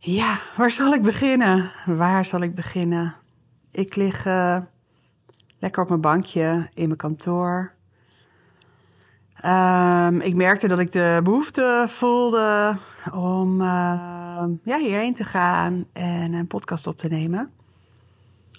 [0.00, 1.70] Ja, waar zal ik beginnen?
[1.86, 3.14] Waar zal ik beginnen?
[3.70, 4.58] Ik lig uh,
[5.58, 7.72] lekker op mijn bankje in mijn kantoor.
[9.44, 12.78] Um, ik merkte dat ik de behoefte voelde
[13.12, 17.50] om uh, ja, hierheen te gaan en een podcast op te nemen.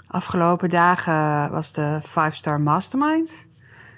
[0.08, 3.30] Afgelopen dagen was de 5 Star Mastermind.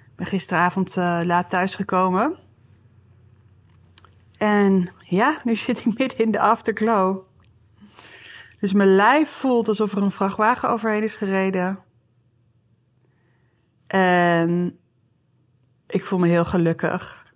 [0.06, 2.36] Ik ben gisteravond uh, laat thuisgekomen.
[4.38, 7.30] En ja, nu zit ik midden in de afterglow.
[8.62, 11.80] Dus mijn lijf voelt alsof er een vrachtwagen overheen is gereden.
[13.88, 14.80] En
[15.88, 17.34] ik voel me heel gelukkig.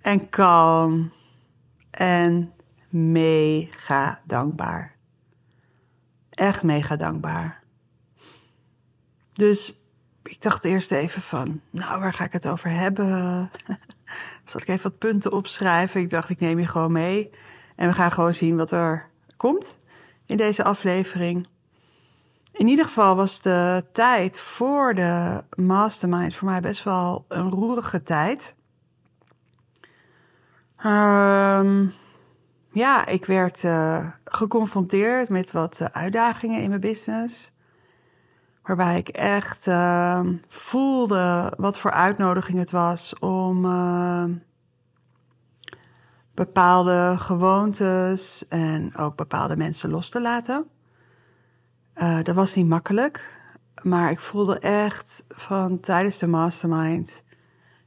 [0.00, 1.12] En kalm.
[1.90, 2.52] En
[2.88, 4.96] mega dankbaar.
[6.30, 7.62] Echt mega dankbaar.
[9.32, 9.80] Dus
[10.22, 13.50] ik dacht eerst even van, nou, waar ga ik het over hebben?
[14.44, 16.00] Zal ik even wat punten opschrijven?
[16.00, 17.30] Ik dacht, ik neem je gewoon mee.
[17.76, 19.76] En we gaan gewoon zien wat er komt
[20.30, 21.48] in deze aflevering.
[22.52, 28.02] In ieder geval was de tijd voor de mastermind voor mij best wel een roerige
[28.02, 28.54] tijd.
[30.84, 31.92] Um,
[32.72, 37.52] ja, ik werd uh, geconfronteerd met wat uitdagingen in mijn business.
[38.62, 44.24] Waarbij ik echt uh, voelde wat voor uitnodiging het was om uh,
[46.46, 50.66] bepaalde gewoontes en ook bepaalde mensen los te laten.
[51.94, 53.40] Uh, dat was niet makkelijk,
[53.82, 57.24] maar ik voelde echt van tijdens de mastermind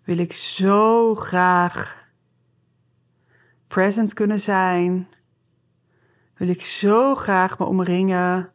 [0.03, 2.07] wil ik zo graag
[3.67, 5.07] present kunnen zijn.
[6.35, 8.51] Wil ik zo graag me omringen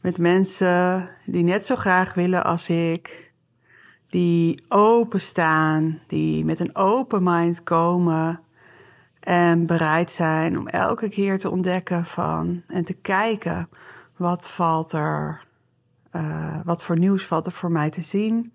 [0.00, 3.32] met mensen die net zo graag willen als ik.
[4.06, 8.41] Die openstaan, die met een open mind komen
[9.22, 13.68] en bereid zijn om elke keer te ontdekken van en te kijken
[14.16, 15.46] wat valt er,
[16.12, 18.52] uh, wat voor nieuws valt er voor mij te zien.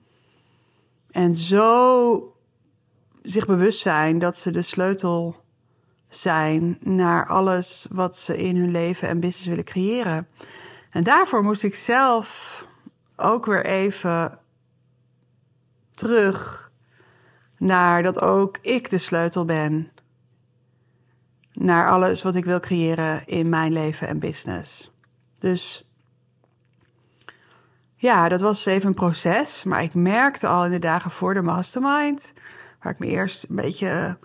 [1.11, 2.35] En zo
[3.21, 5.35] zich bewust zijn dat ze de sleutel
[6.09, 10.27] zijn naar alles wat ze in hun leven en business willen creëren.
[10.89, 12.65] En daarvoor moest ik zelf
[13.15, 14.39] ook weer even
[15.93, 16.71] terug
[17.57, 19.91] naar dat ook ik de sleutel ben
[21.59, 24.91] naar alles wat ik wil creëren in mijn leven en business.
[25.39, 25.87] Dus
[27.95, 29.63] ja, dat was even een proces.
[29.63, 32.33] Maar ik merkte al in de dagen voor de mastermind,
[32.81, 34.17] waar ik me eerst een beetje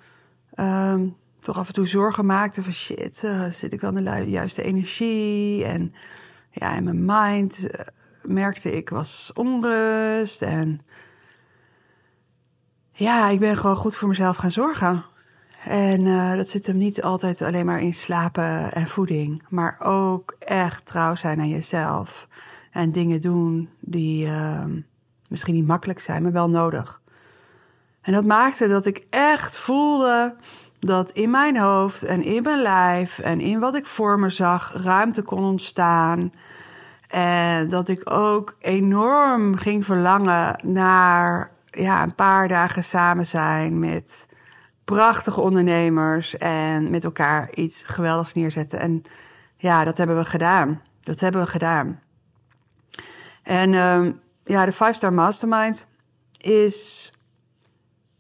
[0.57, 4.31] um, toch af en toe zorgen maakte van shit, uh, zit ik wel in de
[4.31, 5.65] juiste energie?
[5.65, 5.95] En
[6.51, 7.81] ja, in mijn mind uh,
[8.23, 10.81] merkte ik was onrust en
[12.93, 15.05] ja, ik ben gewoon goed voor mezelf gaan zorgen.
[15.65, 20.35] En uh, dat zit hem niet altijd alleen maar in slapen en voeding, maar ook
[20.39, 22.29] echt trouw zijn aan jezelf.
[22.71, 24.65] En dingen doen die uh,
[25.29, 27.01] misschien niet makkelijk zijn, maar wel nodig.
[28.01, 30.35] En dat maakte dat ik echt voelde
[30.79, 34.73] dat in mijn hoofd en in mijn lijf en in wat ik voor me zag
[34.85, 36.33] ruimte kon ontstaan.
[37.09, 44.29] En dat ik ook enorm ging verlangen naar ja, een paar dagen samen zijn met
[44.85, 48.79] prachtige ondernemers en met elkaar iets geweldigs neerzetten.
[48.79, 49.03] En
[49.57, 50.83] ja, dat hebben we gedaan.
[51.01, 52.01] Dat hebben we gedaan.
[53.43, 55.87] En um, ja, de Five Star Mastermind
[56.37, 57.13] is,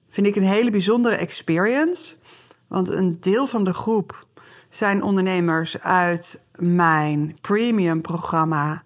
[0.08, 2.14] vind ik, een hele bijzondere experience.
[2.66, 4.26] Want een deel van de groep
[4.68, 8.82] zijn ondernemers uit mijn premium programma,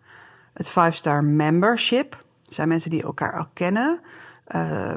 [0.53, 2.25] het Five Star Membership.
[2.45, 4.01] Het zijn mensen die elkaar al kennen.
[4.55, 4.93] Uh,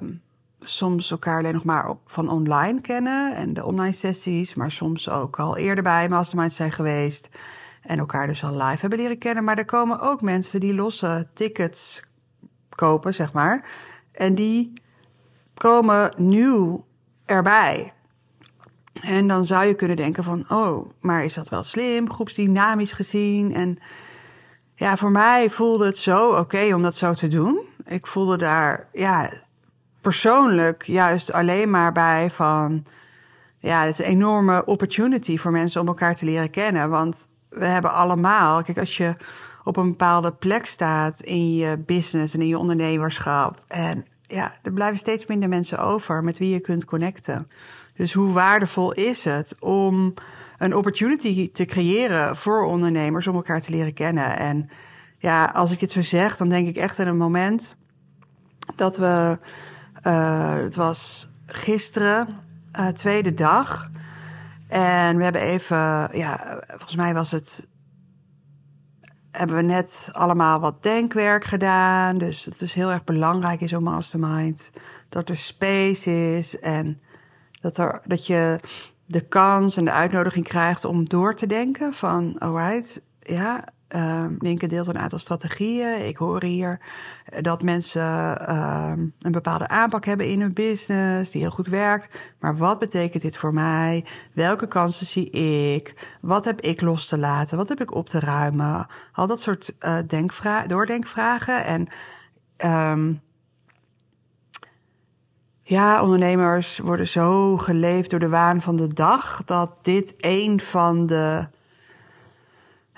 [0.62, 5.40] soms elkaar alleen nog maar van online kennen en de online sessies, maar soms ook
[5.40, 7.30] al eerder bij masterminds zijn geweest
[7.82, 9.44] en elkaar dus al live hebben leren kennen.
[9.44, 12.04] Maar er komen ook mensen die losse tickets
[12.70, 13.70] kopen, zeg maar,
[14.12, 14.74] en die
[15.54, 16.86] komen nieuw
[17.26, 17.94] erbij.
[19.02, 23.54] En dan zou je kunnen denken van, oh, maar is dat wel slim, groepsdynamisch gezien?
[23.54, 23.78] En
[24.76, 27.60] ja, voor mij voelde het zo oké om dat zo te doen.
[27.86, 29.32] Ik voelde daar, ja,
[30.10, 32.86] persoonlijk juist alleen maar bij van...
[33.60, 36.90] Ja, het is een enorme opportunity voor mensen om elkaar te leren kennen.
[36.90, 39.16] Want we hebben allemaal, kijk, als je
[39.64, 43.64] op een bepaalde plek staat in je business en in je ondernemerschap.
[43.68, 47.48] En ja, er blijven steeds minder mensen over met wie je kunt connecten.
[47.96, 50.14] Dus hoe waardevol is het om
[50.58, 54.38] een opportunity te creëren voor ondernemers om elkaar te leren kennen?
[54.38, 54.70] En
[55.18, 57.78] ja, als ik het zo zeg, dan denk ik echt aan een moment
[58.76, 59.40] dat we,
[60.04, 62.28] uh, het was gisteren,
[62.80, 63.88] uh, tweede dag.
[64.68, 65.78] En we hebben even,
[66.18, 67.68] ja, volgens mij was het
[69.32, 72.18] hebben we net allemaal wat denkwerk gedaan.
[72.18, 74.72] Dus het is heel erg belangrijk in zo'n mastermind.
[75.10, 77.02] Dat er space is en
[77.62, 78.60] dat, er, dat je
[79.06, 83.64] de kans en de uitnodiging krijgt om door te denken van, alright, ja,
[83.96, 86.08] uh, Linke deelt een aantal strategieën.
[86.08, 86.80] Ik hoor hier
[87.42, 88.02] dat mensen
[88.50, 92.10] uh, een bepaalde aanpak hebben in hun business die heel goed werkt.
[92.40, 94.06] Maar wat betekent dit voor mij?
[94.34, 96.18] Welke kansen zie ik?
[96.22, 97.58] Wat heb ik los te laten?
[97.58, 98.88] Wat heb ik op te ruimen?
[99.14, 101.66] Al dat soort uh, denkvra doordenkvragen.
[101.66, 101.88] En
[102.92, 103.22] um,
[105.62, 111.06] ja, ondernemers worden zo geleefd door de waan van de dag dat dit een van
[111.06, 111.48] de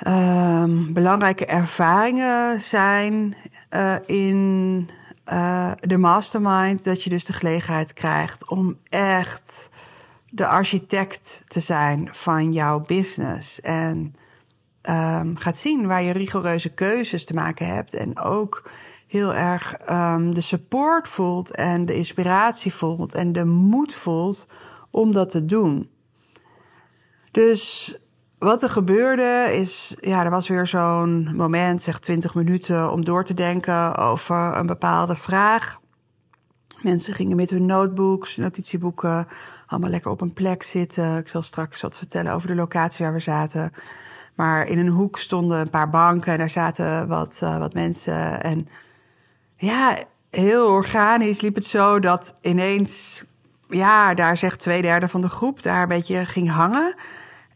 [0.08, 3.36] um, belangrijke ervaringen zijn
[3.70, 4.90] uh, in
[5.34, 6.84] uh, de mastermind.
[6.84, 9.70] Dat je dus de gelegenheid krijgt om echt
[10.30, 13.62] de architect te zijn van jouw business.
[13.62, 14.16] En
[14.90, 17.94] um, gaat zien waar je rigoureuze keuzes te maken hebt.
[17.94, 18.70] En ook
[19.08, 24.48] heel erg um, de support voelt en de inspiratie voelt en de moed voelt
[24.90, 25.90] om dat te doen.
[27.32, 27.96] Dus
[28.44, 33.24] wat er gebeurde is, ja, er was weer zo'n moment, zeg 20 minuten, om door
[33.24, 35.80] te denken over een bepaalde vraag.
[36.82, 39.28] Mensen gingen met hun notebooks, notitieboeken,
[39.68, 41.18] allemaal lekker op een plek zitten.
[41.18, 43.72] Ik zal straks wat vertellen over de locatie waar we zaten.
[44.36, 48.44] Maar in een hoek stonden een paar banken en daar zaten wat, uh, wat mensen.
[48.44, 48.68] En
[49.58, 49.98] ja,
[50.30, 53.24] heel organisch liep het zo dat ineens,
[53.70, 56.96] ja, daar zegt twee derde van de groep daar een beetje ging hangen.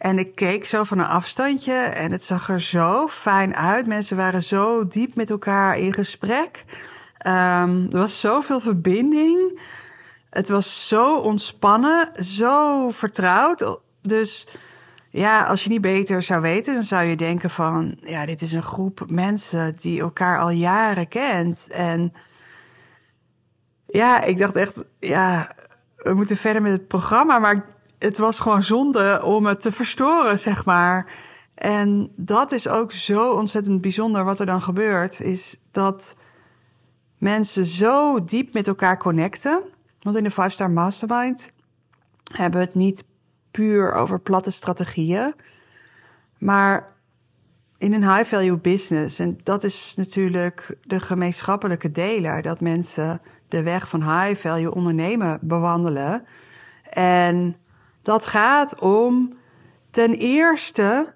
[0.06, 3.88] En ik keek zo van een afstandje en het zag er zo fijn uit.
[3.88, 6.63] Mensen waren zo diep met elkaar in gesprek.
[7.28, 9.62] Um, er was zoveel verbinding.
[10.30, 13.80] Het was zo ontspannen, zo vertrouwd.
[14.02, 14.48] Dus
[15.10, 17.98] ja, als je niet beter zou weten, dan zou je denken van...
[18.02, 21.68] ja, dit is een groep mensen die elkaar al jaren kent.
[21.72, 22.13] En
[23.86, 25.56] ja, ik dacht echt, ja,
[25.96, 27.40] we moeten verder met het programma.
[27.40, 27.75] Maar
[28.06, 31.13] het was gewoon zonde om het te verstoren, zeg maar.
[31.56, 35.22] En dat is ook zo ontzettend bijzonder wat er dan gebeurt.
[35.22, 36.16] Is dat
[37.18, 39.62] mensen zo diep met elkaar connecten.
[40.02, 41.52] Want in de Five Star Mastermind
[42.34, 43.04] hebben we het niet
[43.52, 45.34] puur over platte strategieën.
[46.38, 46.94] Maar
[47.78, 49.19] in een high value business.
[49.19, 52.42] En dat is natuurlijk de gemeenschappelijke deler.
[52.42, 56.25] Dat mensen de weg van high value ondernemen bewandelen.
[56.90, 57.56] En
[58.06, 59.34] dat gaat om
[59.90, 61.13] ten eerste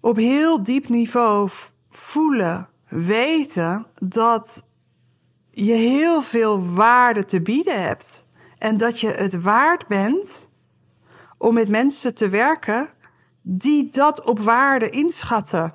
[0.00, 1.48] op heel diep niveau
[1.90, 4.64] voelen, weten dat
[5.50, 8.26] je heel veel waarde te bieden hebt.
[8.58, 10.50] En dat je het waard bent
[11.38, 12.88] om met mensen te werken
[13.42, 15.74] die dat op waarde inschatten.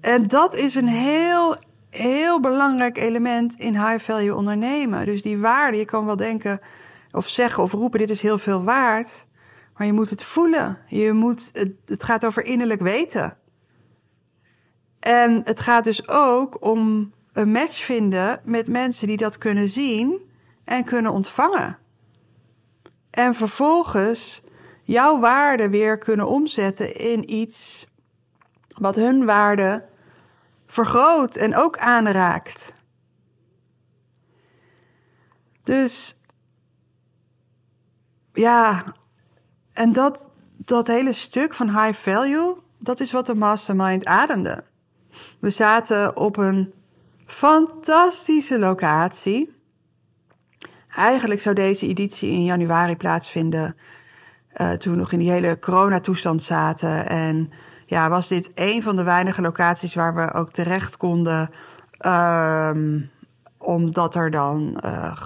[0.00, 1.56] En dat is een heel,
[1.90, 5.06] heel belangrijk element in high value ondernemen.
[5.06, 6.60] Dus die waarde, je kan wel denken,
[7.16, 9.26] of zeggen of roepen: dit is heel veel waard.
[9.76, 10.78] Maar je moet het voelen.
[10.88, 13.36] Je moet, het, het gaat over innerlijk weten.
[15.00, 20.20] En het gaat dus ook om een match vinden met mensen die dat kunnen zien
[20.64, 21.78] en kunnen ontvangen.
[23.10, 24.42] En vervolgens
[24.82, 27.86] jouw waarde weer kunnen omzetten in iets
[28.78, 29.84] wat hun waarde
[30.66, 32.74] vergroot en ook aanraakt.
[35.62, 36.20] Dus
[38.36, 38.84] ja,
[39.72, 44.64] en dat, dat hele stuk van high value, dat is wat de mastermind ademde.
[45.40, 46.72] We zaten op een
[47.26, 49.54] fantastische locatie.
[50.94, 53.76] Eigenlijk zou deze editie in januari plaatsvinden.
[54.56, 57.08] Uh, toen we nog in die hele coronatoestand zaten.
[57.08, 57.50] En
[57.86, 61.50] ja, was dit een van de weinige locaties waar we ook terecht konden.
[62.06, 63.10] Um,
[63.58, 65.16] omdat er dan uh,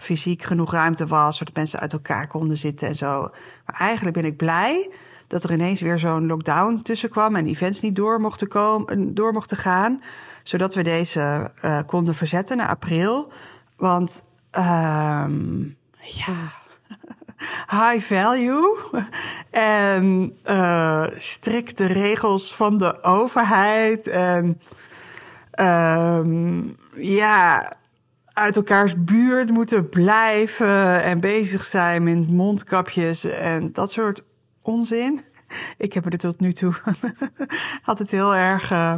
[0.00, 3.20] fysiek genoeg ruimte was, zodat mensen uit elkaar konden zitten en zo.
[3.66, 4.90] Maar eigenlijk ben ik blij
[5.26, 9.32] dat er ineens weer zo'n lockdown tussen kwam en events niet door mochten, komen, door
[9.32, 10.02] mochten gaan,
[10.42, 13.32] zodat we deze uh, konden verzetten naar april.
[13.76, 16.52] Want um, ja,
[17.78, 18.78] high value
[19.50, 24.60] en uh, strikte regels van de overheid en
[25.60, 27.72] um, ja,
[28.38, 34.24] uit elkaars buurt moeten blijven en bezig zijn met mondkapjes en dat soort
[34.62, 35.20] onzin.
[35.76, 36.72] Ik heb er tot nu toe
[37.84, 38.94] altijd heel erg uh,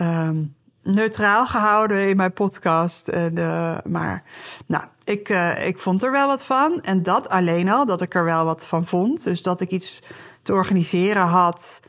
[0.00, 3.08] um, neutraal gehouden in mijn podcast.
[3.08, 4.22] En, uh, maar
[4.66, 6.80] nou, ik, uh, ik vond er wel wat van.
[6.82, 9.24] En dat alleen al, dat ik er wel wat van vond.
[9.24, 10.02] Dus dat ik iets
[10.42, 11.80] te organiseren had.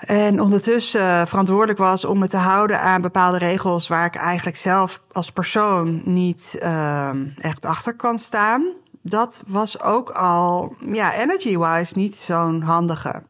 [0.00, 5.02] En ondertussen verantwoordelijk was om me te houden aan bepaalde regels waar ik eigenlijk zelf
[5.12, 8.72] als persoon niet uh, echt achter kan staan.
[9.02, 13.22] Dat was ook al, ja, energy-wise niet zo'n handige.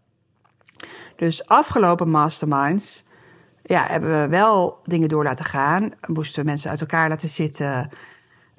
[1.17, 3.05] Dus afgelopen masterminds
[3.63, 5.91] ja, hebben we wel dingen door laten gaan.
[6.07, 7.91] Moesten we mensen uit elkaar laten zitten.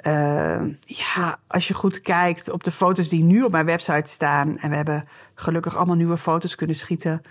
[0.08, 4.58] Uh, ja, als je goed kijkt op de foto's die nu op mijn website staan.
[4.58, 7.22] En we hebben gelukkig allemaal nieuwe foto's kunnen schieten.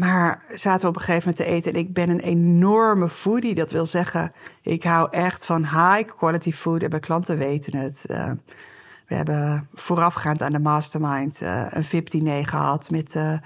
[0.00, 1.72] Maar zaten we op een gegeven moment te eten.
[1.72, 3.54] En ik ben een enorme foodie.
[3.54, 6.82] Dat wil zeggen, ik hou echt van high quality food.
[6.82, 8.04] En mijn klanten weten het.
[8.10, 8.30] Uh,
[9.06, 13.38] we hebben voorafgaand aan de mastermind uh, een VIP-diner gehad met uh,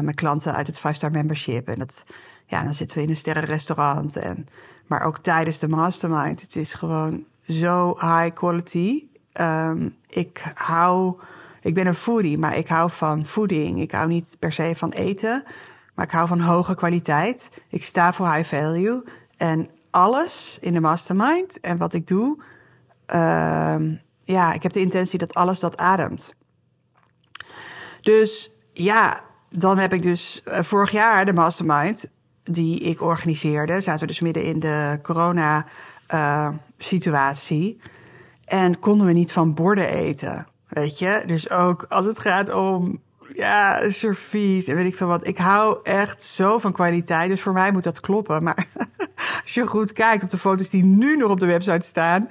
[0.00, 1.68] mijn klanten uit het 5-star membership.
[1.68, 2.04] En dat
[2.46, 4.16] ja, dan zitten we in een sterrenrestaurant.
[4.16, 4.46] En,
[4.86, 6.40] maar ook tijdens de mastermind.
[6.40, 9.04] Het is gewoon zo high quality.
[9.40, 11.20] Um, ik hou,
[11.60, 13.80] ik ben een foodie, maar ik hou van voeding.
[13.80, 15.42] Ik hou niet per se van eten,
[15.94, 17.50] maar ik hou van hoge kwaliteit.
[17.68, 19.04] Ik sta voor high value.
[19.36, 22.42] En alles in de mastermind en wat ik doe,
[23.06, 26.34] um, ja, ik heb de intentie dat alles dat ademt.
[28.00, 32.06] Dus ja, dan heb ik dus uh, vorig jaar de mastermind
[32.42, 37.76] die ik organiseerde, zaten we dus midden in de corona-situatie.
[37.76, 37.82] Uh,
[38.50, 40.46] en konden we niet van borden eten.
[40.70, 41.22] Weet je?
[41.26, 43.00] Dus ook als het gaat om
[43.34, 45.26] ja, servies en weet ik veel wat.
[45.26, 47.28] Ik hou echt zo van kwaliteit.
[47.28, 48.42] Dus voor mij moet dat kloppen.
[48.42, 48.66] Maar
[49.42, 52.28] als je goed kijkt op de foto's die nu nog op de website staan.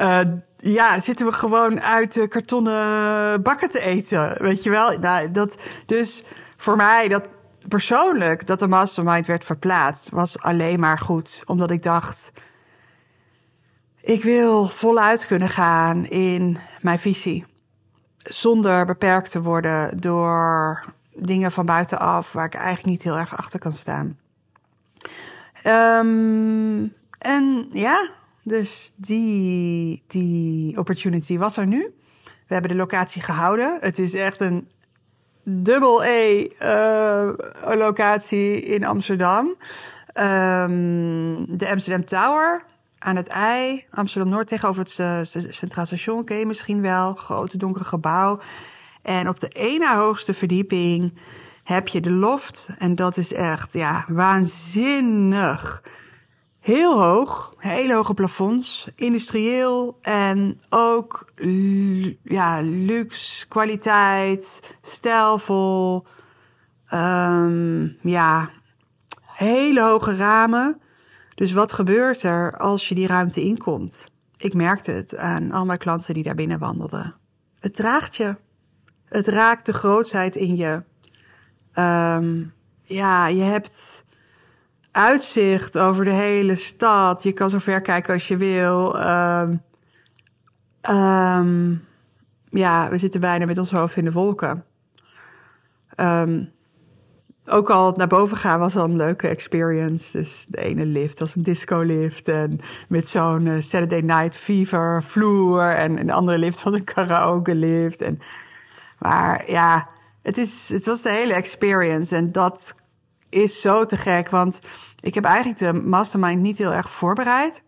[0.00, 0.20] Uh,
[0.56, 4.42] ja, zitten we gewoon uit de kartonnen bakken te eten.
[4.42, 4.98] Weet je wel?
[4.98, 6.24] Nou, dat, dus
[6.56, 7.28] voor mij, dat,
[7.68, 11.42] persoonlijk dat de mastermind werd verplaatst, was alleen maar goed.
[11.46, 12.32] Omdat ik dacht,
[14.00, 17.44] ik wil voluit kunnen gaan in mijn visie.
[18.22, 23.58] Zonder beperkt te worden door dingen van buitenaf waar ik eigenlijk niet heel erg achter
[23.58, 24.18] kan staan.
[25.66, 28.10] Um, en ja,
[28.42, 31.94] dus die, die opportunity was er nu.
[32.22, 33.78] We hebben de locatie gehouden.
[33.80, 34.68] Het is echt een
[35.42, 37.28] dubbel E uh,
[37.74, 39.46] locatie in Amsterdam.
[40.14, 42.64] Um, de Amsterdam Tower
[43.02, 45.18] aan het IJ, Amsterdam Noord, tegenover het uh,
[45.50, 47.14] Centraal Station, ken misschien wel.
[47.14, 48.40] Grote donkere gebouw.
[49.02, 51.18] En op de ene hoogste verdieping
[51.64, 52.68] heb je de loft.
[52.78, 55.82] En dat is echt, ja, waanzinnig.
[56.60, 61.32] Heel hoog, hele hoge plafonds, industrieel en ook
[62.22, 66.06] ja, luxe, kwaliteit, stijlvol.
[66.94, 68.50] Um, ja,
[69.26, 70.81] hele hoge ramen.
[71.34, 74.10] Dus wat gebeurt er als je die ruimte inkomt?
[74.36, 77.14] Ik merkte het aan al mijn klanten die daar binnen wandelden.
[77.60, 78.36] Het draagt je.
[79.04, 80.82] Het raakt de grootheid in je.
[81.74, 84.04] Um, ja, je hebt
[84.90, 87.22] uitzicht over de hele stad.
[87.22, 89.00] Je kan zo ver kijken als je wil.
[89.00, 89.62] Um,
[90.90, 91.84] um,
[92.50, 94.64] ja, we zitten bijna met ons hoofd in de wolken.
[95.96, 96.51] Um,
[97.46, 100.18] ook al naar boven gaan was al een leuke experience.
[100.18, 102.28] Dus de ene lift was een disco lift.
[102.28, 105.70] En met zo'n uh, Saturday Night Fever vloer.
[105.70, 108.00] En, de andere lift was een karaoke lift.
[108.00, 108.20] En,
[108.98, 109.88] maar ja,
[110.22, 112.16] het, is, het was de hele experience.
[112.16, 112.74] En dat
[113.28, 114.30] is zo te gek.
[114.30, 114.60] Want
[115.00, 117.62] ik heb eigenlijk de mastermind niet heel erg voorbereid.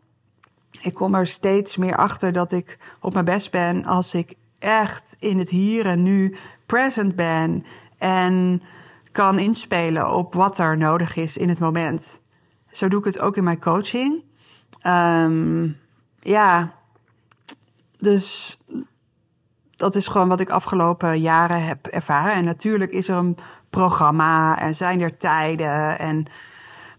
[0.80, 5.16] Ik kom er steeds meer achter dat ik op mijn best ben als ik echt
[5.18, 7.64] in het hier en nu present ben.
[7.98, 8.62] En
[9.14, 12.20] kan inspelen op wat er nodig is in het moment.
[12.70, 14.24] Zo doe ik het ook in mijn coaching.
[14.86, 15.76] Um,
[16.20, 16.74] ja,
[17.98, 18.58] dus
[19.70, 22.32] dat is gewoon wat ik afgelopen jaren heb ervaren.
[22.32, 23.36] En natuurlijk is er een
[23.70, 25.98] programma en zijn er tijden.
[25.98, 26.26] En,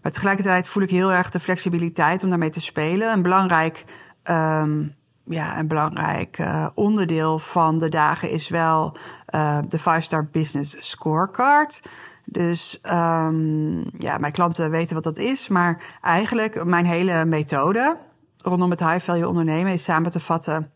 [0.02, 3.12] maar tegelijkertijd voel ik heel erg de flexibiliteit om daarmee te spelen.
[3.12, 3.84] Een belangrijk,
[4.24, 4.94] um,
[5.26, 8.96] ja, een belangrijk uh, onderdeel van de dagen is wel
[9.34, 11.82] uh, de 5-star business scorecard.
[12.24, 15.48] Dus um, ja, mijn klanten weten wat dat is.
[15.48, 17.96] Maar eigenlijk mijn hele methode
[18.42, 20.70] rondom het high value ondernemen is samen te vatten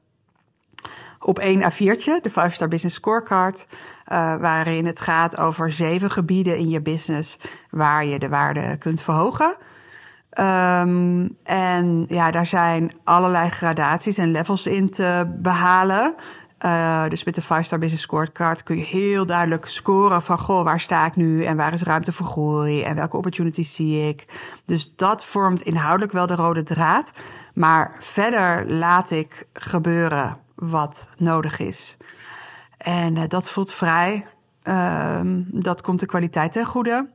[1.21, 6.59] op één A4'tje, de 5 Star Business Scorecard, uh, waarin het gaat over zeven gebieden
[6.59, 7.38] in je business
[7.71, 9.57] waar je de waarde kunt verhogen.
[10.38, 16.14] Um, en ja, daar zijn allerlei gradaties en levels in te behalen.
[16.64, 20.80] Uh, dus met de 5-star business scorecard kun je heel duidelijk scoren van goh, waar
[20.80, 24.26] sta ik nu en waar is ruimte voor groei en welke opportunities zie ik.
[24.64, 27.12] Dus dat vormt inhoudelijk wel de rode draad.
[27.54, 31.96] Maar verder laat ik gebeuren wat nodig is.
[32.78, 34.26] En uh, dat voelt vrij.
[34.62, 37.08] Um, dat komt de kwaliteit ten goede.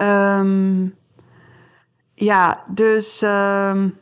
[0.00, 0.94] Um,
[2.18, 3.98] ja, dus um,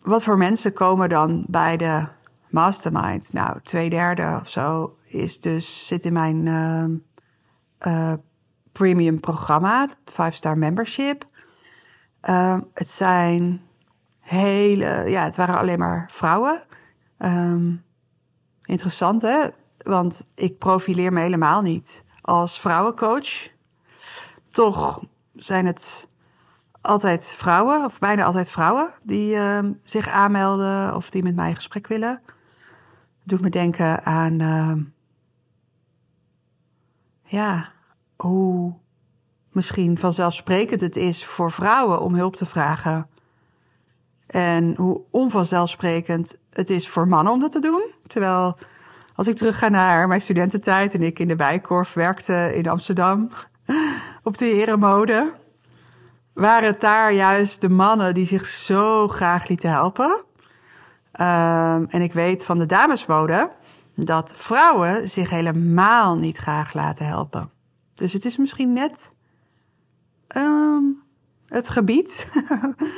[0.00, 2.06] wat voor mensen komen dan bij de
[2.50, 3.32] mastermind?
[3.32, 6.84] Nou, twee derde of zo is dus, zit in mijn uh,
[7.92, 8.12] uh,
[8.72, 11.24] premium programma, 5-star membership.
[12.22, 13.60] Uh, het zijn
[14.20, 16.62] hele, ja, het waren alleen maar vrouwen.
[18.62, 23.54] Interessant hè, want ik profileer me helemaal niet als vrouwencoach.
[24.56, 25.02] Toch
[25.34, 26.06] zijn het
[26.80, 31.56] altijd vrouwen, of bijna altijd vrouwen, die uh, zich aanmelden of die met mij in
[31.56, 32.22] gesprek willen.
[33.22, 34.72] Doet me denken aan, uh,
[37.22, 37.72] ja,
[38.16, 38.74] hoe
[39.52, 43.08] misschien vanzelfsprekend het is voor vrouwen om hulp te vragen.
[44.26, 47.82] En hoe onvanzelfsprekend het is voor mannen om dat te doen.
[48.06, 48.58] Terwijl
[49.14, 53.28] als ik terug ga naar mijn studententijd en ik in de Bijkorf werkte in Amsterdam
[54.26, 55.34] op de herenmode
[56.32, 60.24] waren het daar juist de mannen die zich zo graag lieten helpen.
[61.20, 63.50] Um, en ik weet van de damesmode
[63.94, 67.50] dat vrouwen zich helemaal niet graag laten helpen.
[67.94, 69.12] Dus het is misschien net
[70.36, 71.02] um,
[71.46, 72.32] het gebied,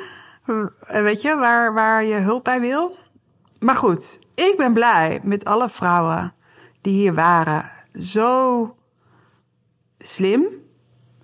[1.08, 2.96] weet je, waar, waar je hulp bij wil.
[3.58, 6.34] Maar goed, ik ben blij met alle vrouwen
[6.80, 7.70] die hier waren.
[7.92, 8.76] Zo
[9.98, 10.57] slim,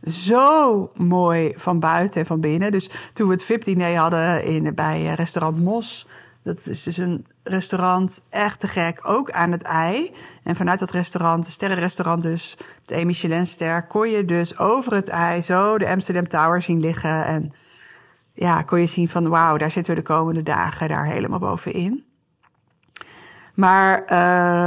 [0.06, 2.70] zo mooi van buiten en van binnen.
[2.70, 6.08] Dus toen we het VIP-diner hadden in, bij eh, restaurant Mos...
[6.42, 10.14] dat is dus een restaurant, echt te gek, ook aan het ei.
[10.42, 13.86] En vanuit dat restaurant, een sterrenrestaurant dus, het E Michelin-ster...
[13.86, 17.26] kon je dus over het ei zo de Amsterdam Tower zien liggen...
[17.26, 17.52] en
[18.32, 22.04] ja, kon je zien van wauw, daar zitten we de komende dagen daar helemaal bovenin.
[23.54, 23.98] Maar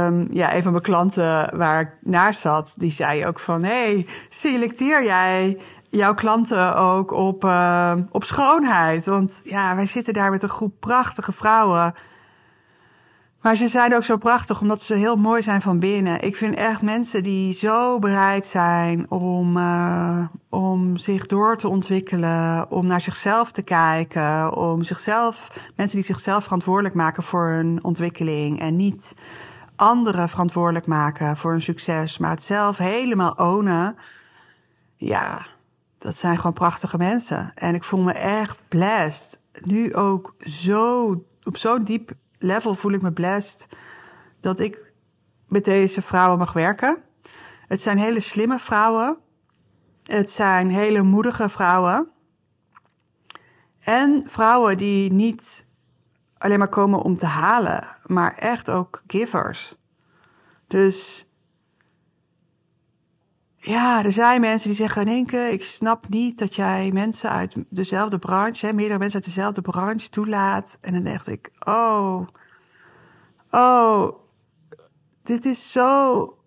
[0.06, 3.64] um, ja, een van mijn klanten waar ik naar zat, die zei ook van...
[3.64, 9.06] hey, selecteer jij jouw klanten ook op, uh, op schoonheid?
[9.06, 11.94] Want ja, wij zitten daar met een groep prachtige vrouwen...
[13.40, 16.22] Maar ze zijn ook zo prachtig omdat ze heel mooi zijn van binnen.
[16.22, 22.70] Ik vind echt mensen die zo bereid zijn om, uh, om zich door te ontwikkelen,
[22.70, 28.60] om naar zichzelf te kijken, om zichzelf, mensen die zichzelf verantwoordelijk maken voor hun ontwikkeling
[28.60, 29.14] en niet
[29.76, 33.96] anderen verantwoordelijk maken voor hun succes, maar het zelf helemaal ownen.
[34.96, 35.46] Ja,
[35.98, 37.52] dat zijn gewoon prachtige mensen.
[37.54, 39.40] En ik voel me echt blessed.
[39.60, 41.08] Nu ook zo,
[41.42, 43.68] op zo'n diep level voel ik me blessed
[44.40, 44.92] dat ik
[45.46, 47.02] met deze vrouwen mag werken.
[47.68, 49.18] Het zijn hele slimme vrouwen.
[50.02, 52.08] Het zijn hele moedige vrouwen.
[53.80, 55.66] En vrouwen die niet
[56.38, 59.76] alleen maar komen om te halen, maar echt ook givers.
[60.66, 61.27] Dus
[63.60, 68.18] ja, er zijn mensen die zeggen: Nienke, ik snap niet dat jij mensen uit dezelfde
[68.18, 70.78] branche, hè, meerdere mensen uit dezelfde branche toelaat.
[70.80, 72.26] En dan dacht ik: Oh,
[73.50, 74.12] oh,
[75.22, 76.38] dit is zo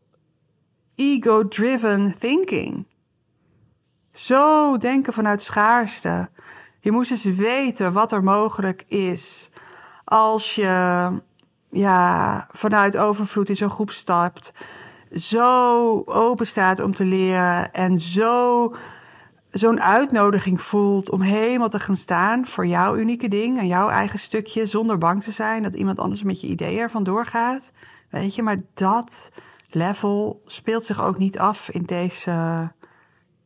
[0.95, 2.87] ego-driven thinking.
[4.11, 6.29] Zo denken vanuit schaarste.
[6.79, 9.51] Je moest eens weten wat er mogelijk is
[10.03, 11.11] als je
[11.69, 14.53] ja, vanuit overvloed in zo'n groep stapt
[15.11, 18.73] zo open staat om te leren en zo
[19.51, 24.19] zo'n uitnodiging voelt om helemaal te gaan staan voor jouw unieke ding en jouw eigen
[24.19, 27.73] stukje, zonder bang te zijn dat iemand anders met je ideeën ervan doorgaat.
[28.09, 29.31] Weet je, maar dat
[29.69, 32.71] level speelt zich ook niet af in deze,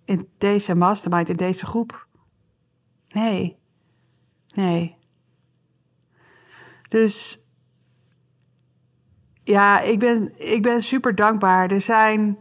[0.05, 2.07] in deze mastermind, in deze groep.
[3.09, 3.57] Nee.
[4.55, 4.97] Nee.
[6.89, 7.44] Dus
[9.45, 11.71] ja, ik ben, ik ben super dankbaar.
[11.71, 12.37] Er zijn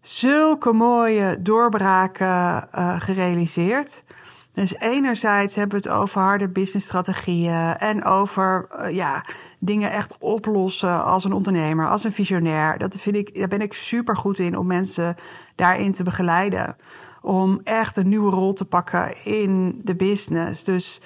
[0.00, 4.04] zulke mooie doorbraken uh, gerealiseerd.
[4.52, 9.24] Dus enerzijds hebben we het over harde businessstrategieën en over uh, ja,
[9.58, 12.78] dingen echt oplossen als een ondernemer, als een visionair.
[12.78, 15.16] Dat vind ik, daar ben ik super goed in om mensen
[15.54, 16.76] daarin te begeleiden.
[17.22, 20.64] Om echt een nieuwe rol te pakken in de business.
[20.64, 21.00] Dus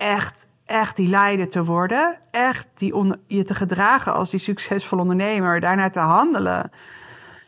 [0.00, 2.18] echt echt die leider te worden.
[2.30, 5.60] Echt die je te gedragen als die succesvolle ondernemer.
[5.60, 6.70] Daarna te handelen.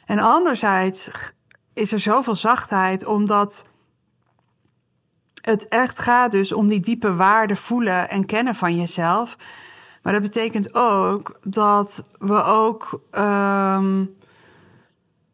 [0.06, 1.10] En anderzijds
[1.74, 3.66] is er zoveel zachtheid, omdat
[5.40, 9.36] het echt gaat dus om die diepe waarde voelen en kennen van jezelf.
[10.02, 14.16] Maar dat betekent ook dat we ook um,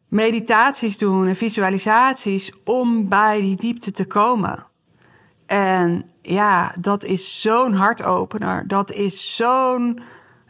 [0.07, 4.68] meditaties doen en visualisaties om bij die diepte te komen.
[5.49, 8.67] En ja, dat is zo'n hartopener.
[8.67, 9.99] Dat is zo'n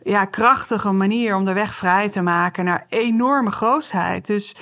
[0.04, 4.28] ja, krachtige manier om de weg vrij te maken naar enorme grootheid.
[4.28, 4.56] Dus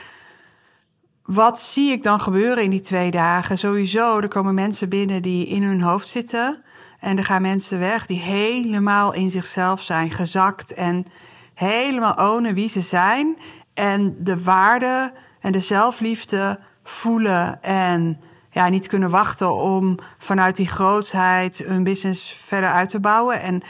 [1.23, 3.57] wat zie ik dan gebeuren in die twee dagen?
[3.57, 6.63] Sowieso, er komen mensen binnen die in hun hoofd zitten.
[6.99, 10.73] En er gaan mensen weg die helemaal in zichzelf zijn gezakt.
[10.73, 11.05] En
[11.53, 13.37] helemaal ownen wie ze zijn.
[13.73, 17.61] En de waarde en de zelfliefde voelen.
[17.61, 18.19] En
[18.57, 23.41] ja, niet kunnen wachten om vanuit die grootheid hun business verder uit te bouwen.
[23.41, 23.61] En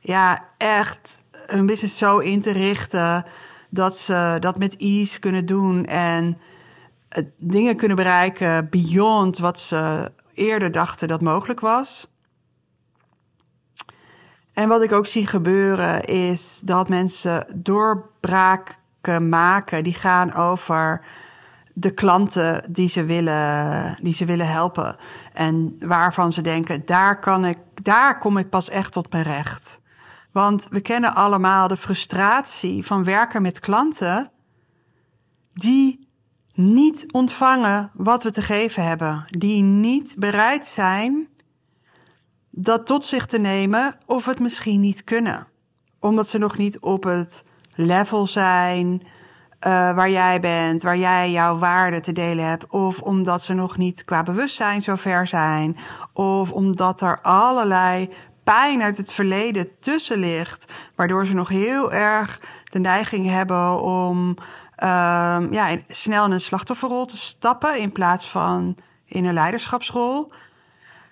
[0.00, 3.24] ja, echt hun business zo in te richten
[3.70, 5.84] dat ze dat met ease kunnen doen.
[5.84, 6.38] En
[7.36, 12.12] dingen kunnen bereiken beyond wat ze eerder dachten dat mogelijk was.
[14.52, 21.04] En wat ik ook zie gebeuren is dat mensen doorbraken maken die gaan over
[21.74, 24.96] de klanten die ze willen, die ze willen helpen.
[25.32, 29.80] En waarvan ze denken, daar, kan ik, daar kom ik pas echt tot mijn recht.
[30.32, 34.30] Want we kennen allemaal de frustratie van werken met klanten
[35.52, 36.08] die
[36.54, 41.28] niet ontvangen wat we te geven hebben, die niet bereid zijn
[42.50, 45.46] dat tot zich te nemen of het misschien niet kunnen,
[46.00, 49.02] omdat ze nog niet op het level zijn
[49.66, 53.76] uh, waar jij bent, waar jij jouw waarde te delen hebt, of omdat ze nog
[53.76, 55.76] niet qua bewustzijn zo ver zijn,
[56.12, 58.10] of omdat er allerlei
[58.44, 64.18] pijn uit het verleden tussen ligt, waardoor ze nog heel erg de neiging hebben om
[64.18, 70.32] um, ja, snel in een slachtofferrol te stappen in plaats van in een leiderschapsrol.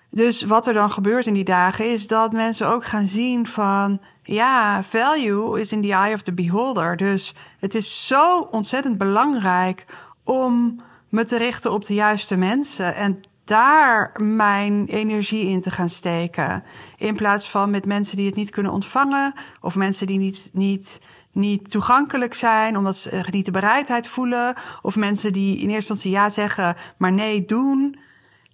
[0.09, 4.01] Dus wat er dan gebeurt in die dagen is dat mensen ook gaan zien van
[4.23, 6.97] ja, value is in the eye of the beholder.
[6.97, 9.85] Dus het is zo ontzettend belangrijk
[10.23, 15.89] om me te richten op de juiste mensen en daar mijn energie in te gaan
[15.89, 16.63] steken.
[16.97, 20.99] In plaats van met mensen die het niet kunnen ontvangen of mensen die niet, niet
[21.33, 24.55] niet toegankelijk zijn, omdat ze niet de bereidheid voelen.
[24.81, 27.99] Of mensen die in eerste instantie ja zeggen, maar nee doen.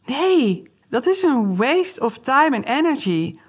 [0.05, 3.39] Nee, dat is een waste of time en energy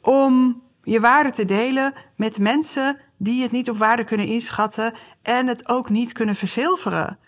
[0.00, 5.46] om je waarde te delen met mensen die het niet op waarde kunnen inschatten en
[5.46, 7.18] het ook niet kunnen verzilveren.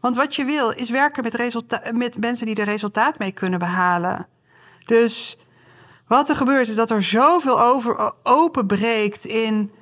[0.00, 4.26] Want wat je wil is werken met, met mensen die er resultaat mee kunnen behalen.
[4.84, 5.38] Dus
[6.06, 9.72] wat er gebeurt is dat er zoveel over openbreekt in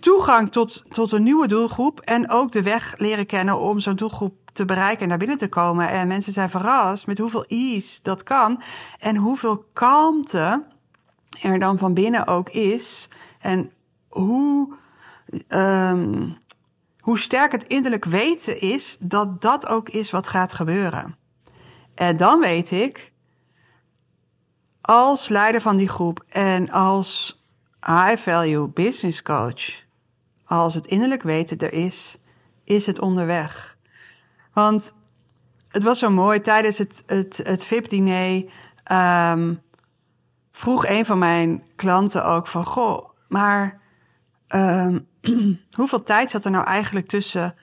[0.00, 4.34] toegang tot, tot een nieuwe doelgroep en ook de weg leren kennen om zo'n doelgroep
[4.52, 5.88] te bereiken en naar binnen te komen.
[5.88, 8.62] En mensen zijn verrast met hoeveel ease dat kan
[8.98, 10.62] en hoeveel kalmte
[11.42, 13.08] er dan van binnen ook is.
[13.38, 13.72] En
[14.08, 14.74] hoe,
[15.48, 16.38] um,
[17.00, 21.16] hoe sterk het innerlijk weten is dat dat ook is wat gaat gebeuren.
[21.94, 23.12] En dan weet ik,
[24.80, 27.42] als leider van die groep en als
[27.80, 29.86] high value business coach
[30.48, 32.18] als het innerlijk weten er is,
[32.64, 33.76] is het onderweg.
[34.52, 34.94] Want
[35.68, 38.44] het was zo mooi, tijdens het, het, het VIP-diner
[39.32, 39.60] um,
[40.58, 42.64] vroeg een van mijn klanten ook van...
[42.64, 43.80] Goh, maar
[44.54, 45.08] um,
[45.78, 47.54] hoeveel tijd zat er nou eigenlijk tussen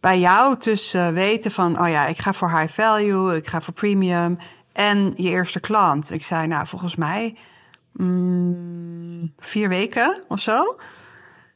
[0.00, 3.74] bij jou tussen weten van, oh ja, ik ga voor high value, ik ga voor
[3.74, 4.38] premium
[4.72, 6.10] en je eerste klant.
[6.10, 7.36] Ik zei, nou, volgens mij
[7.92, 10.78] mm, vier weken of zo.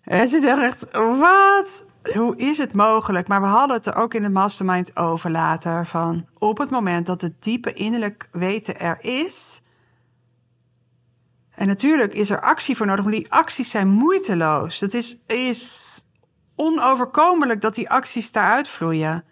[0.03, 1.87] En ze dacht echt, wat?
[2.15, 3.29] Hoe is het mogelijk?
[3.29, 5.87] Maar we hadden het er ook in de mastermind over later.
[5.87, 9.62] Van op het moment dat het diepe innerlijk weten er is.
[11.55, 14.81] En natuurlijk is er actie voor nodig, maar die acties zijn moeiteloos.
[14.81, 15.81] Het is, is
[16.57, 19.25] onoverkomelijk dat die acties daaruit vloeien.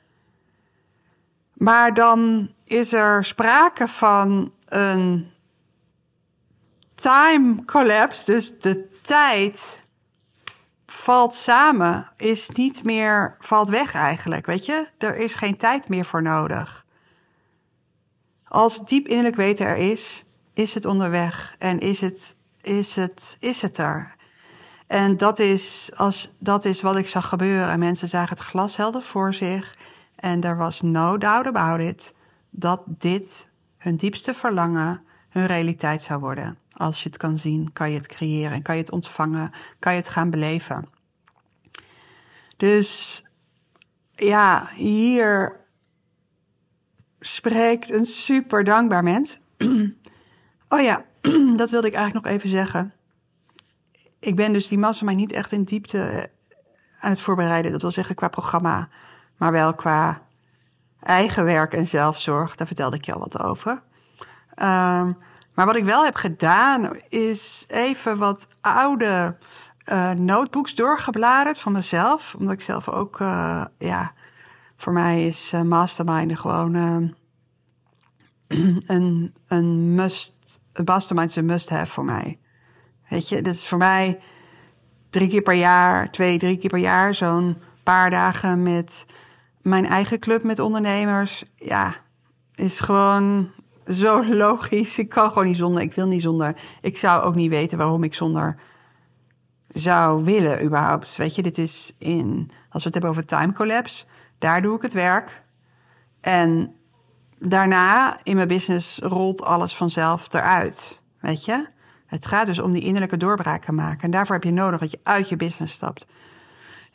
[1.52, 5.30] Maar dan is er sprake van een
[6.94, 9.80] time collapse, dus de tijd
[10.86, 14.86] valt samen, is niet meer, valt weg eigenlijk, weet je?
[14.98, 16.86] Er is geen tijd meer voor nodig.
[18.44, 20.24] Als diep innerlijk weten er is,
[20.60, 24.14] is het onderweg en is het, is het, is het er.
[24.86, 27.68] En dat is, als, dat is wat ik zag gebeuren.
[27.68, 29.76] En mensen zagen het glas helder voor zich.
[30.16, 32.14] En er was no doubt about it
[32.50, 36.58] dat dit hun diepste verlangen hun realiteit zou worden.
[36.72, 39.92] Als je het kan zien, kan je het creëren en kan je het ontvangen, kan
[39.92, 40.88] je het gaan beleven.
[42.56, 43.22] Dus
[44.14, 45.60] ja, hier
[47.20, 49.38] spreekt een super dankbaar mens.
[50.70, 51.04] oh ja,
[51.56, 52.92] dat wilde ik eigenlijk nog even zeggen.
[54.18, 56.22] Ik ben dus die massa maar niet echt in diepte eh,
[57.00, 57.72] aan het voorbereiden.
[57.72, 58.88] Dat wil zeggen qua programma,
[59.36, 60.22] maar wel qua
[61.00, 62.56] eigen werk en zelfzorg.
[62.56, 63.70] Daar vertelde ik je al wat over.
[64.56, 65.16] Um,
[65.54, 69.36] maar wat ik wel heb gedaan, is even wat oude
[69.86, 72.34] uh, notebooks doorgebladerd van mezelf.
[72.38, 74.12] Omdat ik zelf ook, uh, ja,
[74.76, 77.14] voor mij is uh, mastermind gewoon
[78.86, 80.60] een, een must.
[80.72, 82.38] Een mastermind is een must-have voor mij.
[83.08, 84.20] Weet je, dat is voor mij
[85.10, 89.06] drie keer per jaar, twee, drie keer per jaar, zo'n paar dagen met
[89.62, 91.44] mijn eigen club met ondernemers.
[91.54, 91.96] Ja,
[92.54, 93.50] is gewoon
[93.88, 94.98] zo logisch.
[94.98, 95.82] Ik kan gewoon niet zonder.
[95.82, 96.56] Ik wil niet zonder.
[96.80, 98.56] Ik zou ook niet weten waarom ik zonder
[99.68, 101.16] zou willen überhaupt.
[101.16, 102.50] Weet je, dit is in...
[102.70, 104.04] Als we het hebben over time collapse,
[104.38, 105.42] daar doe ik het werk.
[106.20, 106.74] En
[107.40, 111.00] daarna in mijn business rolt alles vanzelf eruit.
[111.20, 111.66] Weet je?
[112.06, 114.02] Het gaat dus om die innerlijke doorbraken maken.
[114.02, 116.06] En daarvoor heb je nodig dat je uit je business stapt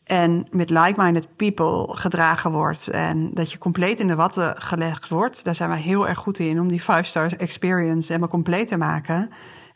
[0.05, 5.43] en met like-minded people gedragen wordt en dat je compleet in de watten gelegd wordt,
[5.43, 8.77] daar zijn we heel erg goed in om die five stars experience helemaal compleet te
[8.77, 9.29] maken.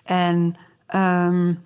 [0.04, 0.56] En
[0.96, 1.62] um,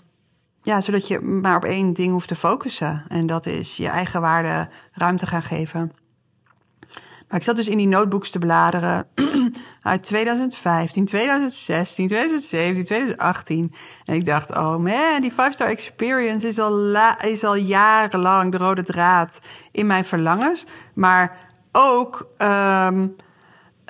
[0.61, 3.03] ja, zodat je maar op één ding hoeft te focussen.
[3.07, 5.91] En dat is je eigen waarde ruimte gaan geven.
[7.33, 9.07] Ik zat dus in die notebooks te bladeren
[9.81, 13.73] uit 2015, 2016, 2017, 2018.
[14.05, 18.83] En ik dacht, oh man, die 5-star experience is al, is al jarenlang de rode
[18.83, 19.39] draad
[19.71, 20.65] in mijn verlangens.
[20.93, 21.37] Maar
[21.71, 23.15] ook um,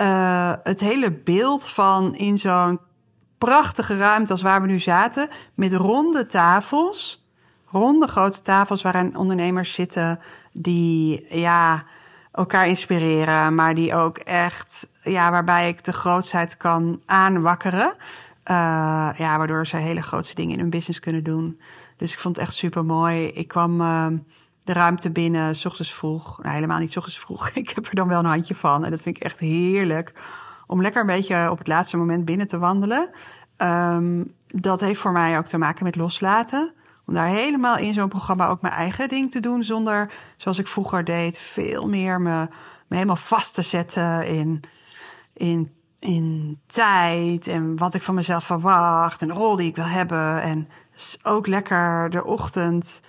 [0.02, 2.80] uh, het hele beeld van in zo'n
[3.38, 7.28] prachtige ruimte als waar we nu zaten, met ronde tafels,
[7.66, 10.20] ronde grote tafels waarin ondernemers zitten
[10.52, 11.86] die, ja
[12.34, 17.96] elkaar inspireren, maar die ook echt, ja, waarbij ik de grootheid kan aanwakkeren.
[18.52, 21.60] Uh, ja, waardoor ze hele grootste dingen in hun business kunnen doen.
[21.98, 23.28] Dus ik vond het echt super mooi.
[23.28, 24.08] Ik kwam uh,
[24.64, 26.42] de ruimte binnen, s ochtends vroeg.
[26.42, 27.50] Nou, helemaal niet s ochtends vroeg.
[27.54, 28.86] Ik heb er dan wel een handje van.
[28.86, 30.14] En dat vind ik echt heerlijk.
[30.68, 33.10] Om lekker een beetje op het laatste moment binnen te wandelen.
[33.58, 36.74] Um, dat heeft voor mij ook te maken met loslaten.
[37.06, 39.64] Om daar helemaal in zo'n programma ook mijn eigen ding te doen.
[39.64, 42.48] Zonder, zoals ik vroeger deed, veel meer me,
[42.88, 44.62] me helemaal vast te zetten in,
[45.34, 47.48] in, in tijd.
[47.48, 49.22] En wat ik van mezelf verwacht.
[49.22, 50.42] En de rol die ik wil hebben.
[50.42, 50.70] En
[51.24, 53.02] ook lekker de ochtend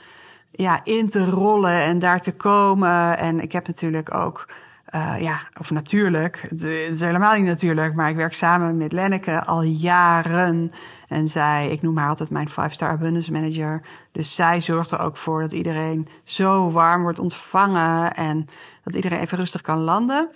[0.50, 3.18] ja, in te rollen en daar te komen.
[3.18, 4.48] En ik heb natuurlijk ook.
[4.94, 9.44] Uh, ja, of natuurlijk, het is helemaal niet natuurlijk, maar ik werk samen met Lenneke
[9.44, 10.72] al jaren.
[11.14, 13.82] En zij, ik noem haar altijd mijn five-star abundance manager.
[14.12, 18.46] Dus zij zorgt er ook voor dat iedereen zo warm wordt ontvangen en
[18.84, 20.30] dat iedereen even rustig kan landen.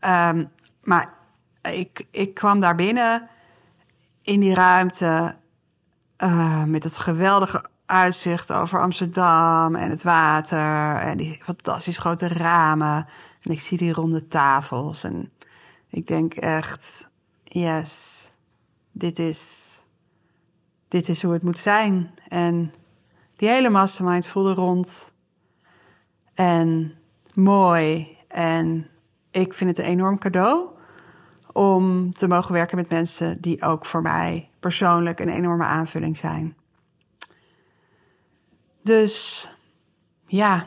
[0.00, 0.50] Um,
[0.82, 1.14] maar
[1.62, 3.28] ik, ik kwam daar binnen
[4.22, 5.36] in die ruimte
[6.18, 13.06] uh, met het geweldige uitzicht over Amsterdam en het water en die fantastisch grote ramen.
[13.42, 15.32] En ik zie die ronde tafels en
[15.88, 17.08] ik denk echt,
[17.44, 18.24] yes,
[18.92, 19.59] dit is
[20.90, 22.14] dit is hoe het moet zijn.
[22.28, 22.74] En
[23.36, 25.12] die hele mastermind voelde rond
[26.34, 26.94] en
[27.34, 28.16] mooi.
[28.28, 28.88] En
[29.30, 30.68] ik vind het een enorm cadeau
[31.52, 36.56] om te mogen werken met mensen die ook voor mij persoonlijk een enorme aanvulling zijn.
[38.82, 39.48] Dus
[40.26, 40.66] ja,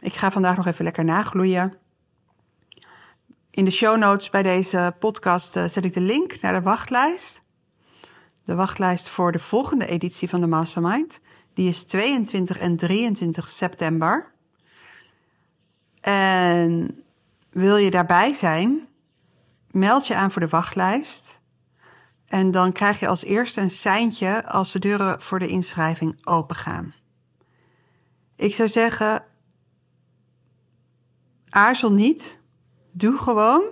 [0.00, 1.74] ik ga vandaag nog even lekker nagloeien.
[3.50, 7.44] In de show notes bij deze podcast eh, zet ik de link naar de wachtlijst
[8.46, 11.20] de wachtlijst voor de volgende editie van de Mastermind.
[11.54, 14.32] Die is 22 en 23 september.
[16.00, 17.02] En
[17.50, 18.86] wil je daarbij zijn,
[19.70, 21.40] meld je aan voor de wachtlijst.
[22.26, 26.94] En dan krijg je als eerste een seintje als de deuren voor de inschrijving opengaan.
[28.36, 29.24] Ik zou zeggen,
[31.48, 32.40] aarzel niet,
[32.92, 33.64] doe gewoon.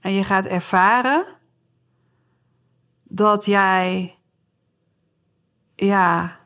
[0.00, 1.35] En je gaat ervaren
[3.08, 4.18] dat jij,
[5.74, 6.38] ja,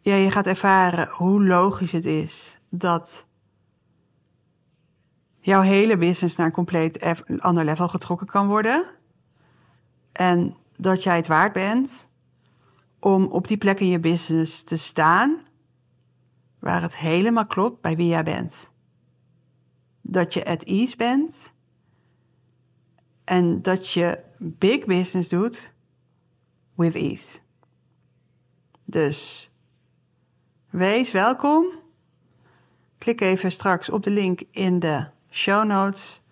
[0.00, 3.26] ja, je gaat ervaren hoe logisch het is dat
[5.40, 8.86] jouw hele business naar een compleet ander level getrokken kan worden.
[10.12, 12.08] En dat jij het waard bent
[12.98, 15.46] om op die plek in je business te staan
[16.58, 18.70] waar het helemaal klopt bij wie jij bent.
[20.00, 21.52] Dat je at ease bent
[23.24, 25.72] en dat je big business doet
[26.74, 27.38] with ease.
[28.84, 29.50] Dus
[30.70, 31.66] wees welkom.
[32.98, 36.22] Klik even straks op de link in de show notes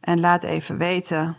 [0.00, 1.36] en laat even weten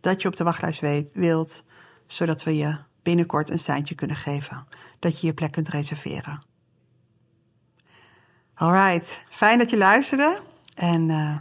[0.00, 1.64] dat je op de wachtlijst weet, wilt,
[2.06, 4.66] zodat we je binnenkort een seintje kunnen geven
[4.98, 6.42] dat je je plek kunt reserveren.
[8.54, 10.40] Alright, fijn dat je luisterde
[10.74, 11.36] en uh,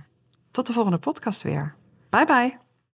[0.52, 1.76] tot de volgende podcast weer.
[2.10, 2.61] Bye bye.